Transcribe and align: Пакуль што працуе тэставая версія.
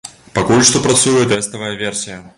Пакуль 0.37 0.63
што 0.69 0.81
працуе 0.87 1.29
тэставая 1.37 1.73
версія. 1.87 2.21